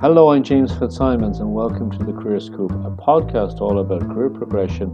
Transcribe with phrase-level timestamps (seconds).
[0.00, 4.30] Hello, I'm James Fitzsimons, and welcome to the Career Scoop, a podcast all about career
[4.30, 4.88] progression,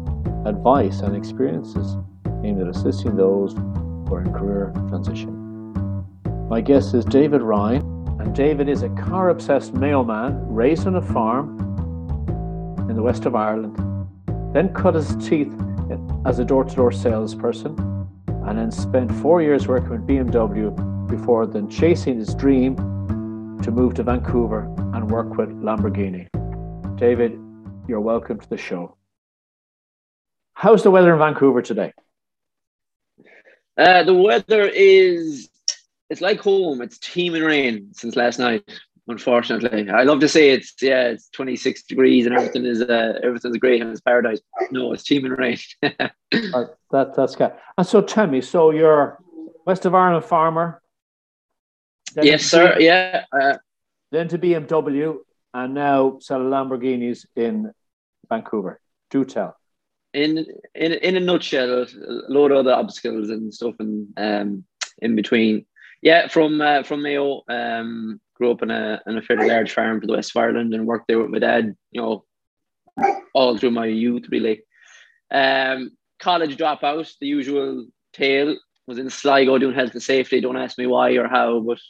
[0.45, 1.97] advice, and experiences
[2.43, 6.05] aimed at assisting those who are in career transition.
[6.49, 7.83] My guest is David Ryan,
[8.19, 11.57] and David is a car obsessed Mayo man raised on a farm
[12.91, 13.77] in the west of Ireland,
[14.53, 15.55] then cut his teeth
[16.25, 17.79] as a door to door salesperson,
[18.27, 20.75] and then spent four years working with BMW
[21.09, 22.75] before then chasing his dream
[23.63, 26.27] to move to Vancouver and work with Lamborghini.
[26.97, 27.39] David,
[27.87, 28.97] you're welcome to the show.
[30.55, 31.93] How's the weather in Vancouver today?
[33.77, 35.51] Uh, the weather is
[36.09, 36.81] it's like home.
[36.81, 38.65] It's teeming rain since last night.
[39.07, 43.59] Unfortunately, I love to say it's yeah, it's 26 degrees and everything is uh, everything's
[43.59, 44.41] great and it's paradise.
[44.71, 45.59] No, it's teeming rain.
[45.83, 46.09] uh,
[46.91, 47.53] that that's good.
[47.77, 49.19] And so tell me, so you're
[49.67, 50.81] West of Ireland farmer.
[52.23, 52.79] Yes, sir.
[52.81, 53.27] Yeah.
[53.31, 53.59] Uh,
[54.11, 55.19] then to BMW,
[55.55, 57.73] and now sell Lamborghinis in
[58.29, 58.81] Vancouver.
[59.11, 59.57] Do tell.
[60.13, 61.87] In in in a nutshell, a
[62.29, 64.65] load of other obstacles and stuff, and um,
[64.99, 65.67] in between.
[66.03, 70.01] Yeah, from uh, from Mayo, um, grew up in a in a fairly large farm
[70.01, 71.75] for the West of Ireland, and worked there with my dad.
[71.91, 72.25] You know,
[73.35, 74.63] all through my youth, really.
[75.31, 78.57] Um, college dropout, the usual tale.
[78.87, 80.41] Was in Sligo doing health and safety.
[80.41, 81.81] Don't ask me why or how, but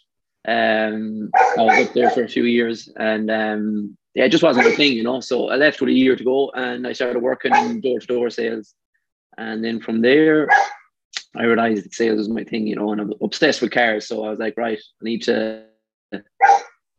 [0.46, 4.66] um, I was up there for a few years and um, yeah, it just wasn't
[4.66, 5.20] a thing, you know.
[5.20, 8.06] So I left with a year to go and I started working in door to
[8.06, 8.74] door sales.
[9.36, 10.48] And then from there,
[11.36, 14.06] I realized that sales was my thing, you know, and I'm obsessed with cars.
[14.06, 15.64] So I was like, right, I need to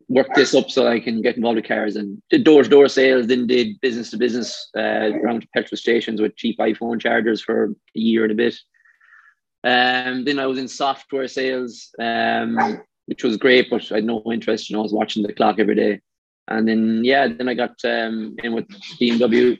[0.09, 2.87] work this up so I can get involved with cars and did door to door
[2.87, 7.65] sales, then did business to business uh, around petrol stations with cheap iPhone chargers for
[7.65, 8.55] a year and a bit.
[9.63, 11.89] Um, then I was in software sales.
[11.99, 14.69] Um, which was great, but I had no interest.
[14.69, 16.01] You know, I was watching the clock every day.
[16.49, 18.67] And then, yeah, then I got um, in with
[19.01, 19.57] BMW.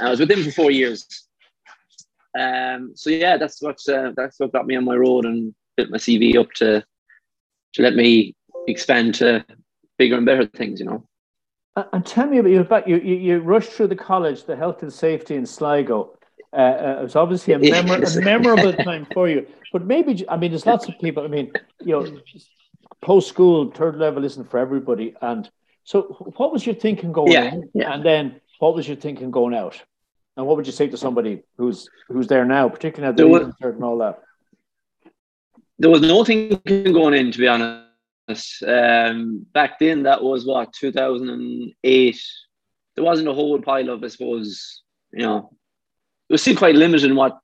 [0.00, 1.06] I was with them for four years.
[2.38, 5.90] Um, so yeah, that's what uh, that's what got me on my road and built
[5.90, 6.84] my CV up to
[7.74, 8.34] to let me
[8.68, 9.44] expand to
[9.98, 10.78] bigger and better things.
[10.78, 11.08] You know.
[11.92, 12.60] And tell me about you.
[12.60, 16.17] About you, you, you rushed through the college, the health and safety in Sligo.
[16.52, 19.46] Uh, uh, it was obviously a, memor- a memorable time for you.
[19.72, 21.24] But maybe, I mean, there's lots of people.
[21.24, 22.20] I mean, you know,
[23.02, 25.14] post school, third level isn't for everybody.
[25.20, 25.48] And
[25.84, 26.02] so,
[26.36, 27.70] what was your thinking going yeah, in?
[27.74, 27.92] Yeah.
[27.92, 29.82] And then, what was your thinking going out?
[30.36, 33.52] And what would you say to somebody who's who's there now, particularly at the was,
[33.60, 34.22] and all that?
[35.78, 38.62] There was no thinking going in, to be honest.
[38.66, 42.22] Um, back then, that was what 2008.
[42.94, 44.82] There wasn't a whole pile of, I suppose,
[45.12, 45.52] you know,
[46.28, 47.38] was still quite limited in what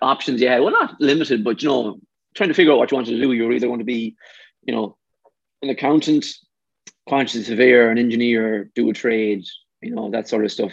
[0.00, 0.60] options you had.
[0.60, 1.98] Well, not limited, but you know,
[2.34, 3.32] trying to figure out what you wanted to do.
[3.32, 4.16] You were either going to be,
[4.64, 4.96] you know,
[5.62, 6.26] an accountant,
[7.06, 9.44] quantity surveyor, an engineer, do a trade,
[9.80, 10.72] you know, that sort of stuff.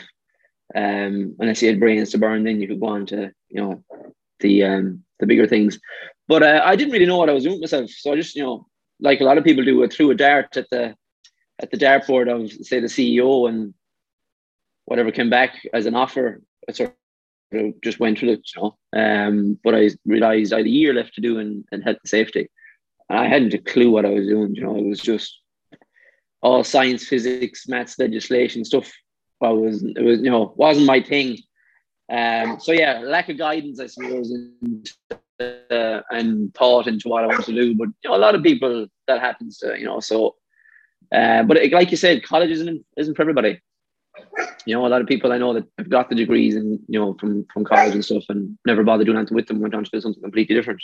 [0.76, 3.84] Um, unless you had brains to burn, then you could go on to, you know,
[4.40, 5.80] the um, the bigger things.
[6.28, 8.44] But uh, I didn't really know what I was doing myself, so I just, you
[8.44, 8.68] know,
[9.00, 10.96] like a lot of people do, I threw a dart at the
[11.60, 13.74] at the dartboard of say the CAO and
[14.86, 16.42] whatever came back as an offer.
[16.68, 16.96] I sort
[17.84, 18.78] just went with it, you know.
[18.94, 22.10] Um, but I realized I had a year left to do in, in health and
[22.10, 22.50] safety.
[23.10, 25.40] And I hadn't a clue what I was doing, you know, it was just
[26.42, 28.92] all science, physics, maths, legislation stuff.
[29.42, 31.38] I was it was, you know, wasn't my thing.
[32.12, 34.92] Um, so yeah, lack of guidance, I suppose, and,
[35.40, 37.76] uh, and thought into what I want to do.
[37.76, 40.36] But you know, a lot of people that happens to, you know, so
[41.14, 43.60] uh, but it, like you said, college isn't isn't for everybody
[44.66, 47.00] you know, a lot of people I know that have got the degrees and you
[47.00, 49.84] know from from college and stuff and never bothered doing anything with them, went on
[49.84, 50.82] to do something completely different.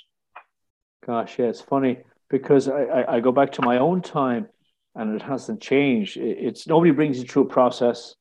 [1.05, 4.47] Gosh, yeah, it's funny because I, I, I go back to my own time
[4.95, 6.17] and it hasn't changed.
[6.17, 8.15] It's nobody brings you through a process.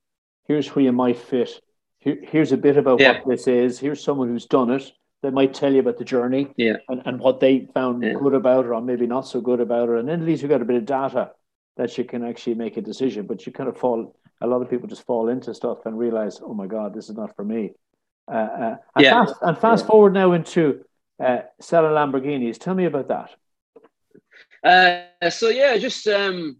[0.46, 1.50] Here's where you might fit.
[1.98, 3.20] Here, here's a bit about yeah.
[3.20, 3.78] what this is.
[3.78, 4.90] Here's someone who's done it.
[5.22, 6.76] They might tell you about the journey yeah.
[6.88, 8.12] and, and what they found yeah.
[8.12, 9.98] good about it or maybe not so good about it.
[9.98, 11.30] And then at least you've got a bit of data
[11.78, 13.26] that you can actually make a decision.
[13.26, 16.40] But you kind of fall a lot of people just fall into stuff and realize,
[16.42, 17.72] oh my God, this is not for me.
[18.30, 19.24] Uh, uh, and, yeah.
[19.24, 19.88] fast, and fast yeah.
[19.88, 20.84] forward now into
[21.22, 22.58] uh, selling Lamborghinis.
[22.58, 23.30] Tell me about that.
[24.64, 26.56] Uh, so yeah, just um,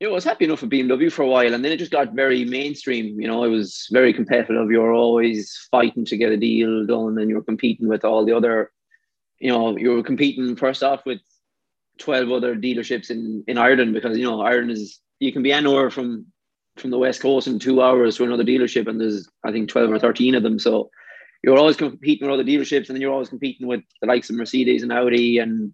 [0.00, 1.90] you know, I was happy enough with BMW for a while, and then it just
[1.90, 3.18] got very mainstream.
[3.18, 4.70] You know, it was very competitive.
[4.70, 8.24] You were always fighting to get a deal done, and you were competing with all
[8.24, 8.70] the other.
[9.38, 11.20] You know, you were competing first off with
[11.98, 15.90] twelve other dealerships in in Ireland because you know Ireland is you can be anywhere
[15.90, 16.26] from
[16.76, 19.90] from the west coast in two hours to another dealership, and there's I think twelve
[19.90, 20.58] or thirteen of them.
[20.58, 20.90] So
[21.42, 24.36] you're always competing with other dealerships, and then you're always competing with the likes of
[24.36, 25.72] Mercedes and Audi, and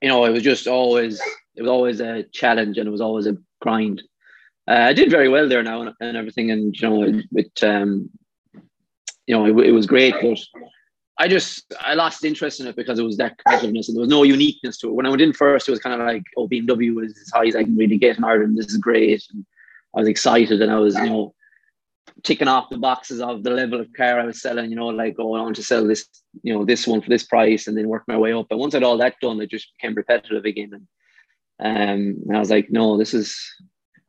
[0.00, 1.20] you know, it was just always
[1.56, 4.02] it was always a challenge and it was always a grind.
[4.68, 7.64] Uh, I did very well there now and, and everything, and you know, it, it
[7.64, 8.10] um,
[9.26, 10.38] you know, it, it, was great, but
[11.18, 14.08] I just I lost interest in it because it was that competitiveness and there was
[14.08, 14.94] no uniqueness to it.
[14.94, 17.46] When I went in first, it was kind of like, oh, BMW is as high
[17.46, 18.56] as I can really get in Ireland.
[18.56, 19.44] This is great, and
[19.98, 21.34] I was excited, and I was, you know,
[22.22, 25.16] ticking off the boxes of the level of car I was selling, you know, like
[25.16, 26.06] going on to sell this,
[26.44, 28.46] you know, this one for this price and then work my way up.
[28.48, 30.86] But once I'd all that done, it just became repetitive again.
[31.58, 33.36] And, um, and I was like, no, this is,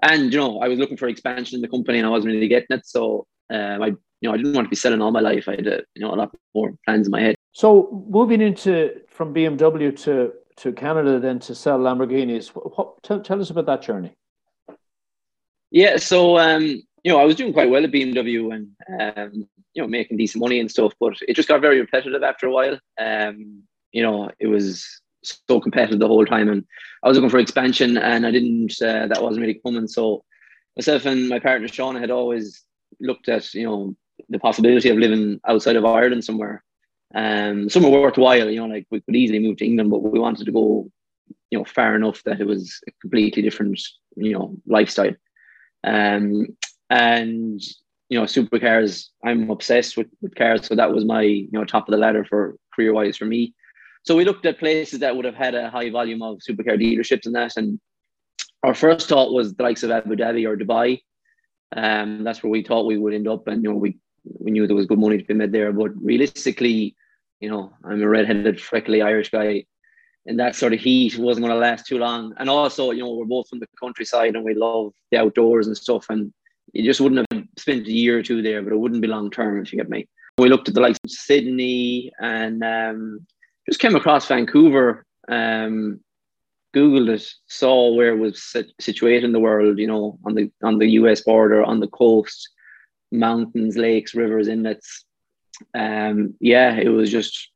[0.04, 2.48] and, you know, I was looking for expansion in the company and I wasn't really
[2.48, 2.86] getting it.
[2.86, 5.48] So um, I, you know, I didn't want to be selling all my life.
[5.50, 7.36] I had, a, you know, a lot more plans in my head.
[7.54, 13.42] So moving into from BMW to, to Canada, then to sell Lamborghinis, what, tell, tell
[13.42, 14.14] us about that journey.
[15.72, 16.64] Yeah, so um,
[17.04, 20.42] you know, I was doing quite well at BMW and um, you know, making decent
[20.42, 22.80] money and stuff, but it just got very repetitive after a while.
[23.00, 26.66] Um, you know, it was so competitive the whole time, and
[27.04, 28.74] I was looking for expansion, and I didn't.
[28.82, 29.88] Uh, that wasn't really coming.
[29.88, 30.24] So
[30.76, 32.64] myself and my partner Sean had always
[33.00, 33.96] looked at you know
[34.30, 36.64] the possibility of living outside of Ireland somewhere,
[37.16, 38.50] um, somewhere worthwhile.
[38.50, 40.90] You know, like we could easily move to England, but we wanted to go,
[41.52, 43.80] you know, far enough that it was a completely different,
[44.16, 45.14] you know, lifestyle.
[45.84, 46.48] Um,
[46.90, 47.62] and
[48.10, 49.06] you know, supercars.
[49.24, 52.26] I'm obsessed with, with cars, so that was my you know top of the ladder
[52.26, 53.54] for career wise for me.
[54.04, 57.26] So we looked at places that would have had a high volume of supercar dealerships
[57.26, 57.58] and that.
[57.58, 57.80] And
[58.64, 61.02] our first thought was the likes of Abu Dhabi or Dubai.
[61.76, 64.66] Um, that's where we thought we would end up, and you know, we we knew
[64.66, 65.72] there was good money to be made there.
[65.72, 66.96] But realistically,
[67.40, 69.66] you know, I'm a redheaded, freckly Irish guy
[70.26, 72.34] in that sort of heat wasn't going to last too long.
[72.38, 75.78] And also, you know, we're both from the countryside and we love the outdoors and
[75.78, 76.06] stuff.
[76.10, 76.34] And
[76.74, 79.32] you just wouldn't have spent a year or two there, but it wouldn't be long
[79.32, 80.08] term if you get me.
[80.38, 83.26] We looked at the likes of Sydney and um,
[83.68, 85.06] just came across Vancouver.
[85.28, 86.02] Um,
[86.76, 89.80] Googled it, saw where it was situated in the world.
[89.80, 91.22] You know, on the on the U.S.
[91.22, 92.48] border, on the coast,
[93.12, 95.04] mountains, lakes, rivers, inlets.
[95.74, 97.50] Um, yeah, it was just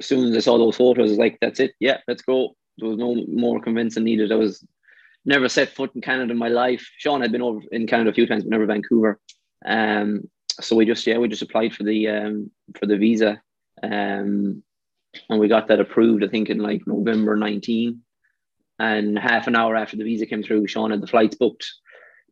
[0.00, 1.74] as soon as I saw those photos, I was like, "That's it.
[1.80, 4.32] Yeah, let's go." There was no more convincing needed.
[4.32, 4.64] I was
[5.24, 6.88] never set foot in Canada in my life.
[6.98, 9.18] Sean had been over in Canada a few times, but never Vancouver.
[9.64, 10.28] Um,
[10.60, 13.40] so we just yeah we just applied for the um, for the visa,
[13.82, 14.62] um,
[15.28, 16.24] and we got that approved.
[16.24, 18.02] I think in like November nineteen,
[18.78, 21.66] and half an hour after the visa came through, Sean had the flights booked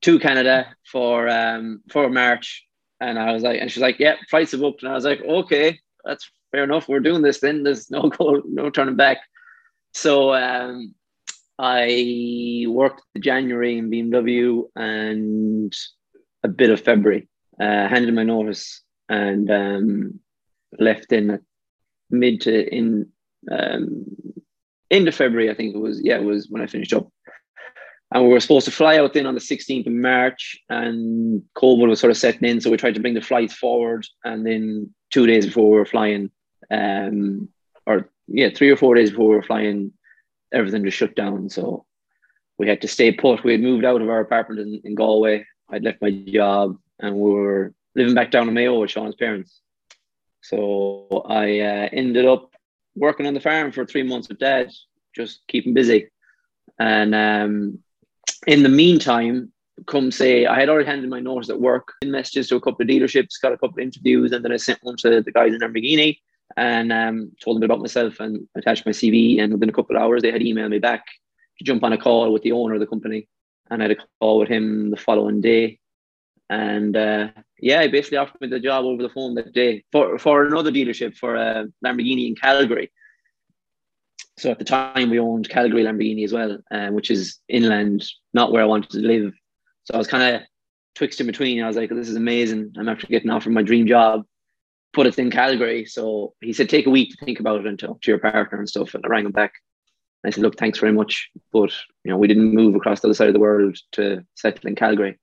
[0.03, 2.65] to Canada for um, for March,
[3.01, 5.21] and I was like, and she's like, yeah, flights are booked, and I was like,
[5.23, 6.89] okay, that's fair enough.
[6.89, 7.65] We're doing this then.
[7.65, 9.19] There's no go, no turning back.
[9.93, 10.95] So um,
[11.59, 15.75] I worked January in BMW and
[16.45, 17.29] a bit of February.
[17.61, 20.21] Uh, handed my notice and um,
[20.79, 21.41] left in
[22.11, 23.09] mid to in
[23.51, 24.07] um,
[24.91, 25.51] end of February.
[25.51, 26.01] I think it was.
[26.05, 27.09] Yeah, it was when I finished up.
[28.13, 31.89] And we were supposed to fly out then on the 16th of March, and COVID
[31.89, 32.61] was sort of setting in.
[32.61, 34.07] So we tried to bring the flights forward.
[34.25, 36.31] And then two days before we were flying,
[36.71, 37.49] um,
[37.87, 39.93] or yeah, three or four days before we were flying,
[40.53, 41.51] everything just shut down.
[41.51, 41.85] So
[42.59, 43.45] we had to stay put.
[43.45, 45.47] We had moved out of our apartment in, in Galway.
[45.71, 49.61] I'd left my job and we were living back down in Mayo with Sean's parents.
[50.43, 52.51] So I uh, ended up
[52.95, 54.71] working on the farm for three months with dad,
[55.15, 56.09] just keeping busy.
[56.79, 57.79] And um,
[58.47, 59.53] in the meantime,
[59.87, 62.83] come say I had already handed my notice at work, in messages to a couple
[62.83, 65.53] of dealerships, got a couple of interviews, and then I sent one to the guys
[65.53, 66.19] in Lamborghini
[66.57, 69.41] and um, told them about myself and attached my CV.
[69.41, 71.05] And within a couple of hours, they had emailed me back
[71.59, 73.29] to jump on a call with the owner of the company.
[73.71, 75.79] And I had a call with him the following day.
[76.51, 80.19] And uh, yeah, he basically offered me the job over the phone that day for,
[80.19, 82.93] for another dealership for uh, Lamborghini in Calgary.
[84.37, 88.53] So at the time, we owned Calgary Lamborghini as well, um, which is inland, not
[88.53, 89.33] where I wanted to live.
[89.85, 90.43] So I was kind of
[90.95, 91.63] twixt in between.
[91.63, 92.73] I was like, this is amazing.
[92.77, 94.25] I'm after getting offered my dream job
[94.95, 95.85] put it in Calgary.
[95.85, 98.59] So he said, take a week to think about it and talk to your partner
[98.59, 98.95] and stuff.
[98.95, 99.55] And I rang him back.
[100.25, 101.29] I said, look, thanks very much.
[101.53, 101.71] But,
[102.03, 104.75] you know, we didn't move across the other side of the world to settle in
[104.75, 105.19] Calgary.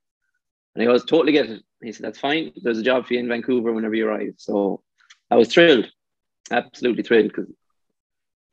[0.75, 1.63] And he goes, totally get it.
[1.81, 2.51] He said, that's fine.
[2.61, 4.33] There's a job for you in Vancouver whenever you arrive.
[4.37, 4.83] So
[5.31, 5.89] I was thrilled,
[6.51, 7.29] absolutely thrilled.
[7.29, 7.47] Because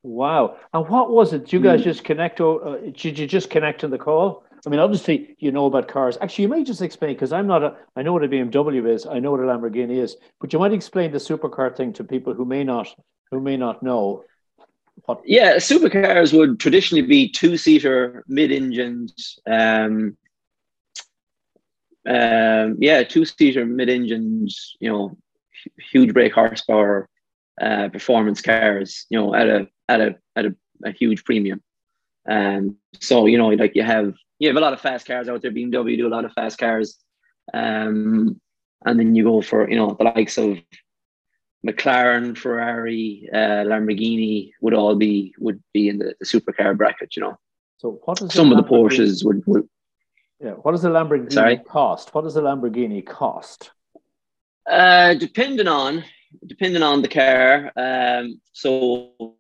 [0.02, 0.56] wow.
[0.72, 1.40] And what was it?
[1.40, 1.84] Did you guys mm.
[1.84, 2.40] just connect?
[2.40, 4.44] Or, uh, did you just connect on the call?
[4.66, 6.18] I mean, obviously, you know about cars.
[6.20, 7.76] Actually, you may just explain because I'm not a.
[7.96, 9.06] I know what a BMW is.
[9.06, 10.16] I know what a Lamborghini is.
[10.40, 12.88] But you might explain the supercar thing to people who may not
[13.30, 14.24] who may not know.
[15.04, 15.22] What?
[15.24, 19.38] Yeah, supercars would traditionally be two-seater mid-engines.
[19.46, 20.16] Um,
[22.08, 24.76] um, yeah, two-seater mid-engines.
[24.80, 25.18] You know,
[25.92, 27.08] huge brake horsepower,
[27.60, 29.06] uh, performance cars.
[29.08, 31.62] You know, at a at a at a, a huge premium.
[32.28, 35.42] Um, so you know, like you have you have a lot of fast cars out
[35.42, 35.50] there.
[35.50, 36.98] BMW do a lot of fast cars,
[37.54, 38.40] um,
[38.84, 40.58] and then you go for you know the likes of
[41.66, 47.16] McLaren, Ferrari, uh, Lamborghini would all be would be in the, the supercar bracket.
[47.16, 47.38] You know.
[47.78, 49.68] So what is some of the Porsches would, would
[50.40, 50.52] yeah.
[50.52, 51.58] What does the Lamborghini Sorry?
[51.58, 52.14] cost?
[52.14, 53.70] What does the Lamborghini cost?
[54.68, 56.04] Uh, depending on
[56.46, 57.72] depending on the car.
[57.76, 59.36] Um, so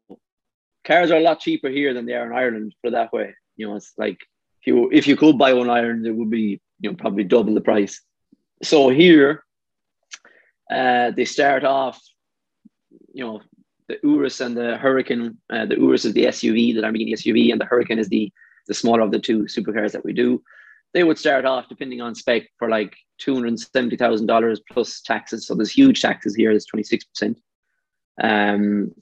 [0.88, 2.74] cars are a lot cheaper here than they are in Ireland.
[2.82, 3.34] It that way.
[3.56, 4.18] You know, it's like
[4.60, 7.54] if you if you could buy one Ireland, it would be you know probably double
[7.54, 8.00] the price.
[8.62, 9.44] So here,
[10.70, 12.00] uh, they start off,
[13.12, 13.40] you know,
[13.88, 15.36] the Urus and the Huracán.
[15.50, 18.32] Uh, the Urus is the SUV, the Lamborghini SUV, and the Huracán is the
[18.66, 20.42] the smaller of the two supercars that we do
[20.94, 25.00] they would start off depending on spec for like two hundred seventy thousand dollars plus
[25.00, 25.46] taxes.
[25.46, 26.50] So there's huge taxes here.
[26.50, 27.38] There's twenty six percent.
[28.20, 28.92] Um,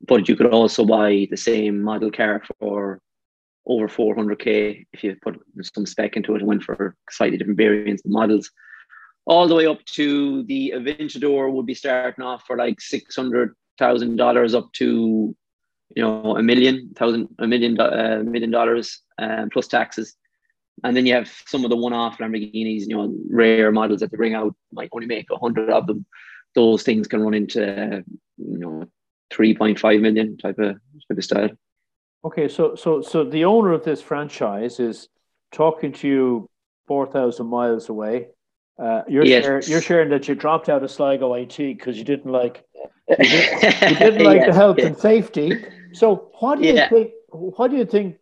[0.00, 3.00] but you could also buy the same model car for
[3.66, 8.04] over 400k if you put some spec into it and went for slightly different variants
[8.04, 8.50] and models.
[9.26, 13.54] All the way up to the Aventador would be starting off for like six hundred
[13.76, 15.34] thousand dollars up to
[15.94, 20.14] you know a million thousand a million uh, million dollars um, plus taxes.
[20.84, 24.16] And then you have some of the one-off Lamborghinis, you know, rare models that they
[24.18, 26.04] bring out, might only make a hundred of them.
[26.54, 28.04] Those things can run into,
[28.36, 28.84] you know,
[29.30, 30.74] three point five million type of
[31.08, 31.50] type of style.
[32.24, 35.08] Okay, so so so the owner of this franchise is
[35.52, 36.50] talking to you
[36.86, 38.28] four thousand miles away.
[38.78, 39.44] Uh, you're yes.
[39.44, 42.62] sharing, you're sharing that you dropped out of Sligo IT because you didn't like
[43.08, 45.64] you didn't, you didn't like the health and safety.
[45.92, 46.88] So what do you yeah.
[46.88, 47.12] think?
[47.30, 48.16] What do you think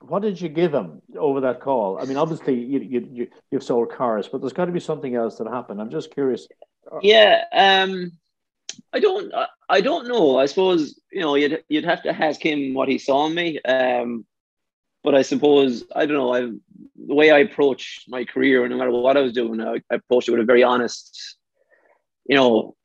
[0.00, 1.98] what did you give him over that call?
[2.00, 5.14] I mean, obviously you you, you you've sold cars, but there's got to be something
[5.14, 5.80] else that happened.
[5.80, 6.48] I'm just curious.
[7.02, 8.12] Yeah, um,
[8.92, 9.32] I don't
[9.68, 10.38] I don't know.
[10.38, 13.60] I suppose you know you'd you'd have to ask him what he saw in me.
[13.62, 14.24] Um,
[15.04, 16.34] but I suppose I don't know.
[16.34, 16.40] I
[17.06, 20.28] the way I approach my career, no matter what I was doing, I, I approached
[20.28, 21.36] it with a very honest.
[22.26, 22.76] You know,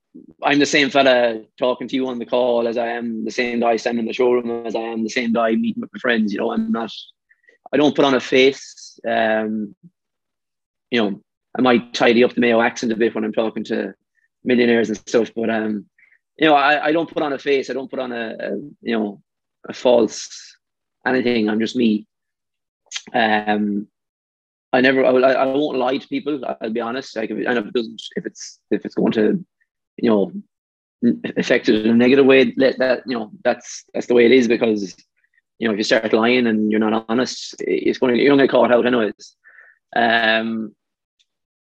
[0.42, 3.60] I'm the same fella talking to you on the call as I am the same
[3.60, 6.32] guy standing in the showroom as I am the same guy meeting with my friends.
[6.32, 6.92] You know, I'm not,
[7.74, 9.00] I don't put on a face.
[9.08, 9.76] Um,
[10.92, 11.22] you know,
[11.58, 13.94] I might tidy up the Mayo accent a bit when I'm talking to
[14.44, 15.86] millionaires and stuff, but um,
[16.38, 17.70] you know, I, I don't put on a face.
[17.70, 18.50] I don't put on a, a
[18.82, 19.22] you know
[19.68, 20.56] a false
[21.06, 21.50] anything.
[21.50, 22.08] I'm just me.
[23.14, 23.88] Um,
[24.72, 26.42] I never, I, I won't lie to people.
[26.62, 27.16] I'll be honest.
[27.16, 29.46] Like, if it, and if it doesn't, if it's if it's going to
[29.98, 30.32] you know
[31.38, 34.32] affect it in a negative way let that you know that's that's the way it
[34.32, 34.96] is because
[35.60, 38.40] you know if you start lying and you're not honest it's going to you're going
[38.40, 39.36] to get caught out anyways
[39.96, 40.74] um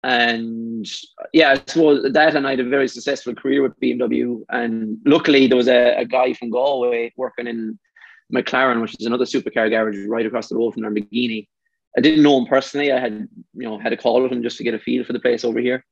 [0.04, 0.87] and
[1.32, 5.47] yeah I suppose that and I had a very successful career with BMW and luckily
[5.47, 7.78] there was a, a guy from Galway working in
[8.32, 11.47] McLaren which is another supercar garage right across the road from Lamborghini.
[11.97, 12.90] I didn't know him personally.
[12.90, 15.12] I had you know had a call with him just to get a feel for
[15.12, 15.85] the place over here.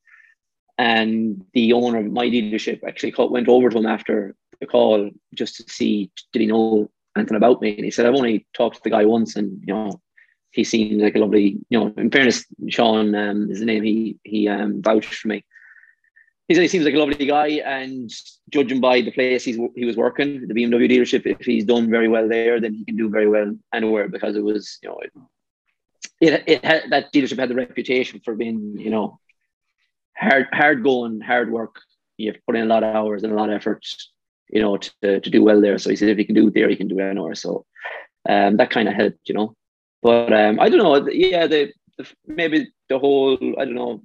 [0.78, 5.10] And the owner of my dealership actually called, went over to him after the call
[5.34, 7.76] just to see did he know anything about me.
[7.76, 10.00] And he said, I've only talked to the guy once, and you know,
[10.52, 14.18] he seemed like a lovely, you know, in fairness, Sean um, is the name, he
[14.24, 15.44] he um, vouched for me.
[16.48, 18.10] He said he seems like a lovely guy, and
[18.50, 22.08] judging by the place he's, he was working, the BMW dealership, if he's done very
[22.08, 25.12] well there, then he can do very well anywhere because it was, you know, it,
[26.20, 29.20] it, it had, that dealership had the reputation for being, you know,
[30.16, 31.80] hard hard going, hard work.
[32.16, 33.86] You have to put in a lot of hours and a lot of effort,
[34.48, 35.78] you know, to, to do well there.
[35.78, 37.34] So he said if he can do it there, he can do it anywhere.
[37.34, 37.64] So
[38.28, 39.54] um, that kind of helped, you know.
[40.02, 41.10] But um, I don't know.
[41.10, 44.02] Yeah, the, the maybe the whole I don't know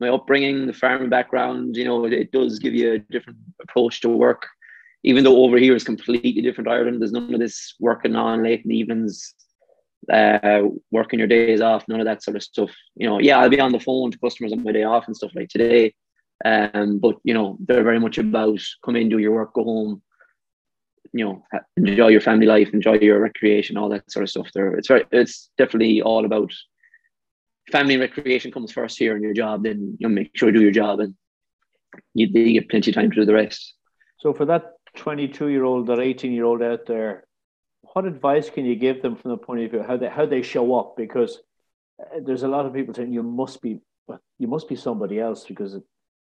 [0.00, 4.00] my upbringing, the farming background, you know, it, it, does give you a different approach
[4.00, 4.46] to work.
[5.04, 8.62] Even though over here is completely different Ireland, there's none of this working on late
[8.64, 9.34] in the evenings,
[10.12, 12.70] uh, working your days off, none of that sort of stuff.
[12.96, 15.16] You know, yeah, I'll be on the phone to customers on my day off and
[15.16, 15.94] stuff like today.
[16.44, 20.02] Um, but you know, they're very much about come in, do your work, go home.
[21.12, 21.44] You know,
[21.76, 24.50] enjoy your family life, enjoy your recreation, all that sort of stuff.
[24.54, 26.52] There, it's very, it's definitely all about
[27.70, 29.64] family recreation comes first here in your job.
[29.64, 31.14] Then you know, make sure you do your job, and
[32.14, 33.74] you, you get plenty of time to do the rest.
[34.18, 37.24] So for that 22 year old, that 18 year old out there
[37.92, 40.42] what advice can you give them from the point of view how they how they
[40.42, 40.96] show up?
[40.96, 41.40] Because
[42.00, 43.80] uh, there's a lot of people saying you must be
[44.38, 45.78] you must be somebody else because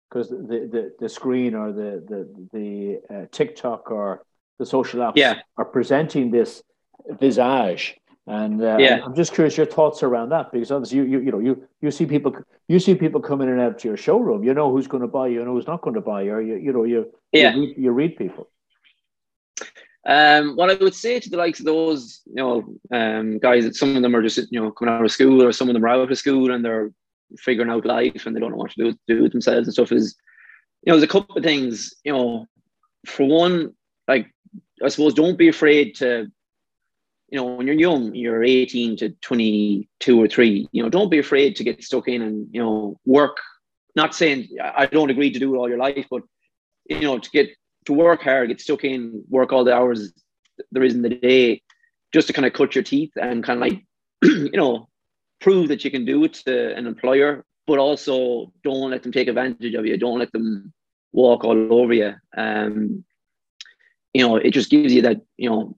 [0.09, 4.23] because the, the, the screen or the the the uh, TikTok or
[4.63, 5.41] the social apps yeah.
[5.57, 6.63] are presenting this
[7.19, 7.95] visage.
[8.25, 9.01] And uh, yeah.
[9.03, 11.91] I'm just curious your thoughts around that because obviously you, you you know you you
[11.91, 12.33] see people
[12.69, 14.45] you see people coming in and out to your showroom.
[14.45, 16.33] You know who's going to buy you, you know who's not going to buy you.
[16.35, 17.53] Or you you know you yeah.
[17.53, 18.47] you read, you read people.
[20.05, 23.75] Um, what I would say to the likes of those, you know, um, guys that
[23.75, 25.85] some of them are just, you know, coming out of school or some of them
[25.85, 26.91] are out of school and they're
[27.37, 29.93] figuring out life and they don't know what to do, do with themselves and stuff
[29.93, 30.17] is,
[30.83, 32.45] you know, there's a couple of things, you know,
[33.05, 33.73] for one,
[34.07, 34.32] like,
[34.83, 36.31] I suppose don't be afraid to,
[37.29, 41.19] you know, when you're young, you're 18 to 22 or three, you know, don't be
[41.19, 43.37] afraid to get stuck in and, you know, work.
[43.95, 46.23] Not saying I don't agree to do it all your life, but,
[46.89, 47.49] you know, to get
[47.85, 50.13] to work hard, get stuck in, work all the hours
[50.71, 51.61] there is in the day,
[52.11, 53.85] just to kind of cut your teeth and kind of like,
[54.23, 54.87] you know,
[55.41, 59.27] prove that you can do it to an employer, but also don't let them take
[59.27, 59.97] advantage of you.
[59.97, 60.73] Don't let them
[61.11, 62.13] walk all over you.
[62.35, 63.03] Um,
[64.13, 65.77] you know, it just gives you that, you know,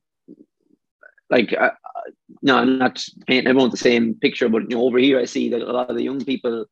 [1.29, 1.71] like, uh,
[2.41, 5.49] no, I'm not painting everyone the same picture, but you know, over here I see
[5.49, 6.65] that a lot of the young people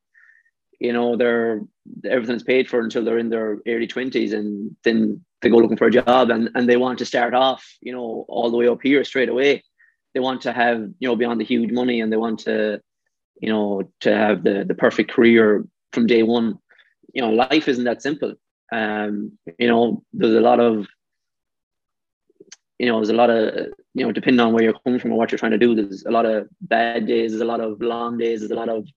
[0.84, 1.62] you know they're
[2.06, 5.88] everything's paid for until they're in their early 20s and then they go looking for
[5.88, 8.80] a job and, and they want to start off you know all the way up
[8.84, 9.64] here straight away.
[10.14, 12.82] They want to have you know beyond the huge money and they want to
[13.42, 16.60] you know to have the the perfect career from day one.
[17.14, 18.34] You know life isn't that simple.
[18.72, 20.88] Um you know there's a lot of
[22.80, 25.18] you know there's a lot of you know depending on where you're coming from or
[25.18, 27.80] what you're trying to do there's a lot of bad days there's a lot of
[27.82, 28.88] long days there's a lot of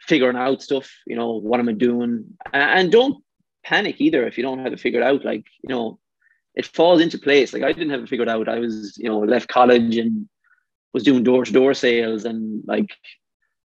[0.00, 2.24] figuring out stuff, you know, what am I doing?
[2.52, 3.22] And don't
[3.64, 5.24] panic either if you don't have it figured out.
[5.24, 5.98] Like, you know,
[6.54, 7.52] it falls into place.
[7.52, 8.48] Like I didn't have it figured out.
[8.48, 10.28] I was, you know, left college and
[10.92, 12.90] was doing door to door sales and like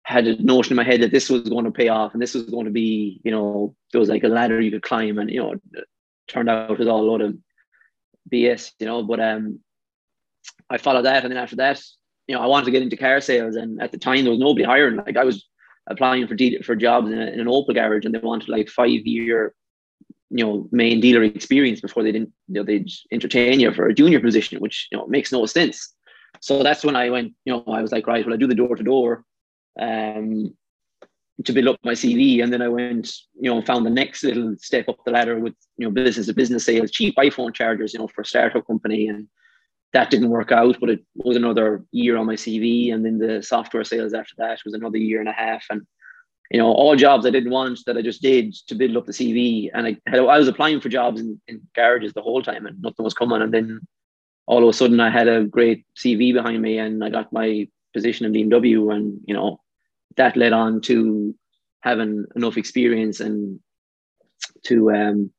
[0.04, 2.34] had a notion in my head that this was going to pay off and this
[2.34, 5.30] was going to be, you know, there was like a ladder you could climb and,
[5.30, 5.56] you know,
[6.28, 7.36] turned out it was all a lot of
[8.32, 9.60] BS, you know, but um
[10.70, 11.82] I followed that and then after that,
[12.28, 14.40] you know, I wanted to get into car sales and at the time there was
[14.40, 14.98] nobody hiring.
[14.98, 15.46] Like I was
[15.90, 18.70] applying for de- for jobs in, a, in, an Opel garage, and they wanted like
[18.70, 19.54] five year,
[20.30, 23.94] you know, main dealer experience before they didn't, you know, they'd entertain you for a
[23.94, 25.94] junior position, which you know makes no sense.
[26.42, 28.56] So that's when I went, you know, I was like, right, well, I do the
[28.56, 29.26] door to door,
[29.80, 30.54] um,
[31.46, 34.56] to build up my CV, and then I went, you know, found the next little
[34.58, 38.00] step up the ladder with, you know, business to business sales, cheap iPhone chargers, you
[38.00, 39.28] know, for a startup company, and
[39.94, 42.94] that didn't work out, but it was another year on my CV.
[42.94, 45.66] And then the software sales after that was another year and a half.
[45.70, 45.82] And,
[46.52, 49.12] you know, all jobs I didn't want that I just did to build up the
[49.12, 49.70] CV.
[49.74, 52.82] And I had, I was applying for jobs in, in garages the whole time and
[52.82, 53.42] nothing was coming.
[53.42, 53.82] And then
[54.46, 57.68] all of a sudden I had a great CV behind me and I got my
[57.94, 58.94] position in BMW.
[58.94, 59.60] And, you know,
[60.18, 61.36] that led on to
[61.82, 63.60] having enough experience and
[64.64, 65.32] to, um,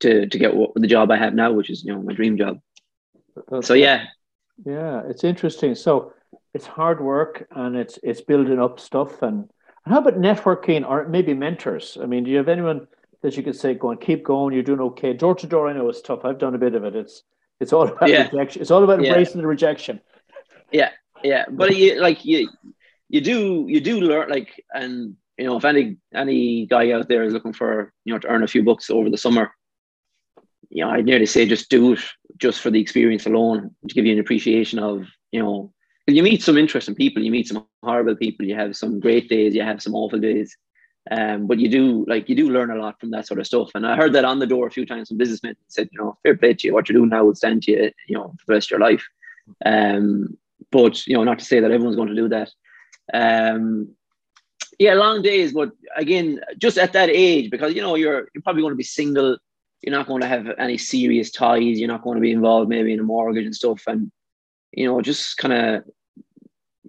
[0.00, 2.36] to, to get what, the job I have now, which is, you know, my dream
[2.36, 2.58] job.
[3.48, 4.04] That's so yeah,
[4.64, 5.74] yeah, it's interesting.
[5.74, 6.12] So
[6.54, 9.22] it's hard work and it's it's building up stuff.
[9.22, 9.48] And,
[9.84, 11.96] and how about networking or maybe mentors?
[12.00, 12.86] I mean, do you have anyone
[13.22, 14.52] that you could say, "Go and keep going.
[14.52, 16.24] You're doing okay." Door to door, I know it's tough.
[16.24, 16.94] I've done a bit of it.
[16.94, 17.22] It's
[17.60, 18.24] it's all about yeah.
[18.24, 18.62] rejection.
[18.62, 19.42] It's all about embracing yeah.
[19.42, 20.00] the rejection.
[20.72, 20.90] Yeah,
[21.22, 22.48] yeah, but you like you
[23.12, 27.22] you do you do learn like and you know if any any guy out there
[27.22, 29.52] is looking for you know to earn a few bucks over the summer
[30.72, 32.00] you know, I'd nearly say just do it
[32.38, 35.72] just for the experience alone to give you an appreciation of, you know,
[36.06, 39.54] you meet some interesting people, you meet some horrible people, you have some great days,
[39.54, 40.56] you have some awful days.
[41.10, 43.70] Um, but you do like you do learn a lot from that sort of stuff.
[43.74, 46.16] And I heard that on the door a few times from businessmen said, you know,
[46.22, 48.46] fair play to you, what you're doing now will stand to you, you know, for
[48.46, 49.06] the rest of your life.
[49.66, 50.38] Um,
[50.70, 52.50] but you know, not to say that everyone's going to do that.
[53.12, 53.94] Um,
[54.78, 58.62] yeah, long days, but again, just at that age, because you know, you're you're probably
[58.62, 59.36] going to be single
[59.82, 61.78] you're not going to have any serious ties.
[61.78, 63.82] You're not going to be involved maybe in a mortgage and stuff.
[63.88, 64.12] And,
[64.70, 65.84] you know, just kind of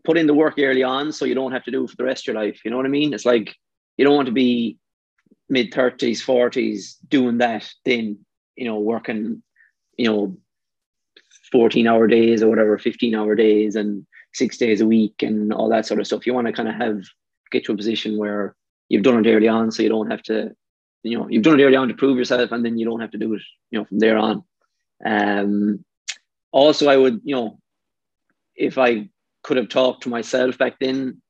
[0.04, 2.04] put in the work early on so you don't have to do it for the
[2.04, 2.62] rest of your life.
[2.63, 3.13] You know what I mean?
[3.13, 3.56] It's like
[3.97, 4.78] you don't want to be
[5.49, 8.19] mid 30s, 40s doing that, then,
[8.56, 9.41] you know, working,
[9.97, 10.38] you know,
[11.52, 15.69] 14 hour days or whatever, 15 hour days and six days a week and all
[15.69, 16.26] that sort of stuff.
[16.26, 17.04] You want to kind of have
[17.52, 18.56] get to a position where
[18.89, 20.56] you've done it early on so you don't have to
[21.04, 23.12] you know you've done it early on to prove yourself, and then you don't have
[23.12, 23.41] to do it
[23.72, 24.43] you know from there on.
[25.06, 25.84] Um,
[26.52, 27.60] also, I would you know
[28.56, 29.10] if I
[29.43, 31.22] could have talked to myself back then.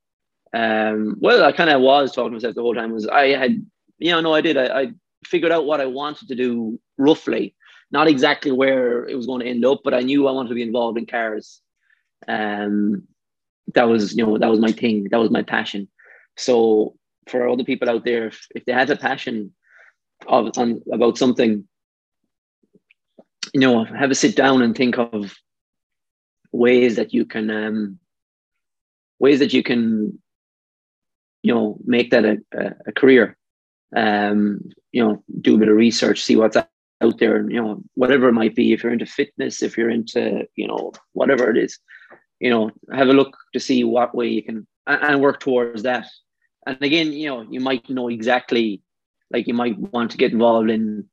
[0.53, 2.91] Um, well, I kind of was talking to myself the whole time.
[2.91, 3.65] Was I had
[3.97, 4.91] you know no I did I, I
[5.25, 7.55] figured out what I wanted to do roughly,
[7.91, 10.55] not exactly where it was going to end up, but I knew I wanted to
[10.55, 11.61] be involved in cars.
[12.27, 13.07] Um,
[13.75, 15.07] that was you know that was my thing.
[15.11, 15.87] That was my passion.
[16.37, 16.95] So
[17.27, 19.53] for all the people out there, if, if they have a passion
[20.27, 21.67] of, on, about something,
[23.53, 25.33] you know, have a sit down and think of
[26.51, 27.99] ways that you can, um,
[29.19, 30.19] ways that you can,
[31.43, 33.37] you know, make that a, a, a career.
[33.95, 36.57] Um, you know, do a bit of research, see what's
[37.03, 40.47] out there, you know, whatever it might be, if you're into fitness, if you're into,
[40.55, 41.79] you know, whatever it is,
[42.39, 46.07] you know, have a look to see what way you can and work towards that.
[46.65, 48.81] And again, you know, you might know exactly,
[49.31, 51.05] like you might want to get involved in,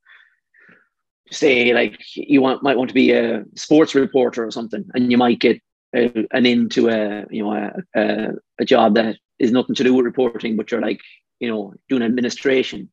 [1.31, 5.19] say, like you want might want to be a sports reporter or something, and you
[5.19, 5.61] might get
[5.95, 8.29] a, an into a, you know, a, a,
[8.61, 11.01] a job that is nothing to do with reporting, but you're like,
[11.41, 12.91] you know, doing administration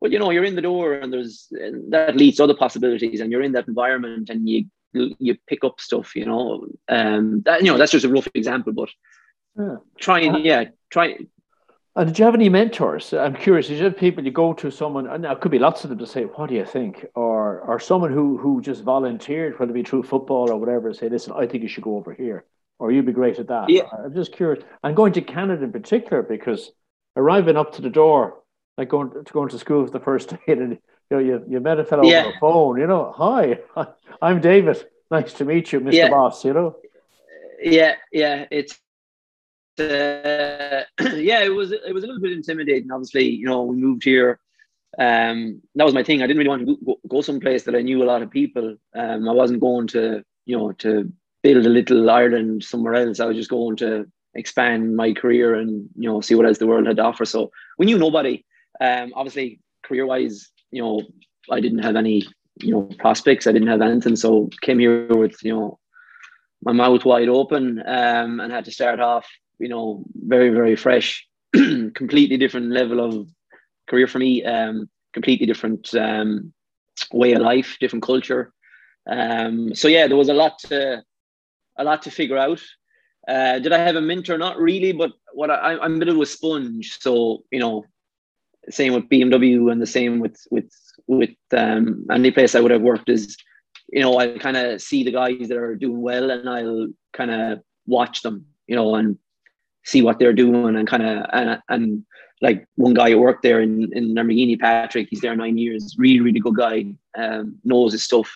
[0.00, 3.20] but you know you're in the door and there's and that leads to other possibilities
[3.20, 7.62] and you're in that environment and you you pick up stuff you know um that
[7.62, 8.88] you know that's just a rough example but
[9.58, 9.76] yeah.
[9.98, 11.28] try and yeah try and
[12.04, 13.12] did you have any mentors?
[13.12, 13.66] I'm curious.
[13.66, 15.98] Did you have people you go to someone, and there could be lots of them
[15.98, 19.74] to say, "What do you think?" or or someone who who just volunteered, whether it
[19.74, 22.44] be through football or whatever, say, "Listen, I think you should go over here,"
[22.78, 23.88] or "You'd be great at that." Yeah.
[23.92, 24.62] I'm just curious.
[24.84, 26.70] I'm going to Canada in particular because
[27.16, 28.42] arriving up to the door,
[28.78, 30.78] like going to going to school for the first day, and you
[31.10, 32.20] know you, you met a fellow yeah.
[32.20, 32.80] over the phone.
[32.80, 33.58] You know, hi,
[34.22, 34.86] I'm David.
[35.10, 35.92] Nice to meet you, Mr.
[35.92, 36.10] Yeah.
[36.10, 36.44] Boss.
[36.44, 36.76] You know.
[37.60, 38.78] Yeah, yeah, it's
[39.80, 40.84] uh,
[41.16, 42.90] yeah, it was it was a little bit intimidating.
[42.90, 44.38] Obviously, you know, we moved here.
[44.98, 46.22] Um, that was my thing.
[46.22, 48.76] I didn't really want to go, go someplace that I knew a lot of people.
[48.94, 51.12] Um, I wasn't going to, you know, to
[51.42, 53.20] build a little Ireland somewhere else.
[53.20, 56.66] I was just going to expand my career and you know see what else the
[56.66, 57.24] world had to offer.
[57.24, 58.44] So we knew nobody.
[58.80, 61.02] Um, obviously, career wise, you know,
[61.50, 62.26] I didn't have any,
[62.60, 63.46] you know, prospects.
[63.46, 64.16] I didn't have anything.
[64.16, 65.78] So came here with, you know,
[66.62, 69.26] my mouth wide open um, and had to start off,
[69.58, 73.28] you know, very, very fresh, completely different level of
[73.88, 76.52] career for me, um, completely different um,
[77.12, 78.52] way of life, different culture.
[79.08, 81.02] Um, so yeah, there was a lot to,
[81.78, 82.62] a lot to figure out.
[83.26, 84.38] Uh, did I have a mentor?
[84.38, 86.98] Not really, but what I, I'm a bit of a sponge.
[86.98, 87.84] So you know,
[88.70, 90.70] same with BMW and the same with with
[91.06, 93.36] with um, any place I would have worked is,
[93.92, 97.30] you know, I kind of see the guys that are doing well and I'll kind
[97.30, 99.18] of watch them, you know, and
[99.84, 102.04] see what they're doing and kind of and, and
[102.40, 106.20] like one guy who worked there in, in Lamborghini, Patrick, he's there nine years, really,
[106.20, 108.32] really good guy, um, knows his stuff.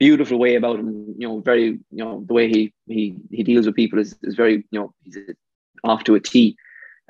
[0.00, 3.66] Beautiful way about him, you know, very, you know, the way he he he deals
[3.66, 5.18] with people is, is very, you know, he's
[5.82, 6.56] off to a T.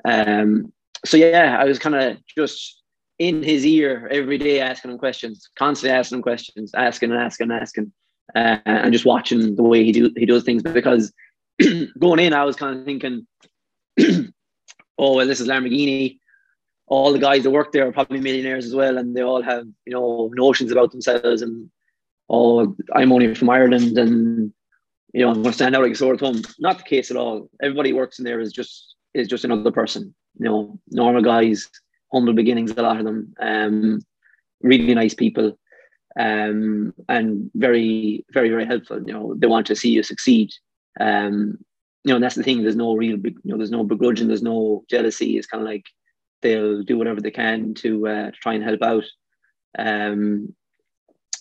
[0.05, 0.73] Um,
[1.05, 2.81] so yeah, I was kind of just
[3.19, 7.51] in his ear every day, asking him questions, constantly asking him questions, asking and asking
[7.51, 7.91] and asking,
[8.35, 10.63] uh, and just watching the way he do he does things.
[10.63, 11.13] Because
[11.99, 13.27] going in, I was kind of thinking,
[14.97, 16.17] oh well, this is Lamborghini.
[16.87, 19.67] All the guys that work there are probably millionaires as well, and they all have
[19.85, 21.41] you know notions about themselves.
[21.41, 21.69] And
[22.29, 24.53] oh, I'm only from Ireland, and
[25.13, 26.41] you know I'm going to stand out like a sore thumb.
[26.57, 27.49] Not the case at all.
[27.61, 31.69] Everybody works in there is just is just another person you know, normal guys,
[32.11, 34.01] humble beginnings, a lot of them, um,
[34.61, 35.57] really nice people,
[36.19, 39.01] um, and very, very, very helpful.
[39.05, 40.51] You know, they want to see you succeed.
[40.99, 41.57] Um,
[42.03, 42.63] you know, that's the thing.
[42.63, 45.37] There's no real, you know, there's no begrudging, there's no jealousy.
[45.37, 45.85] It's kind of like
[46.41, 49.03] they'll do whatever they can to, uh, try and help out.
[49.77, 50.55] Um,